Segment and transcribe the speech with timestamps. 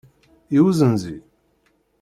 [0.57, 1.13] I uzenzi?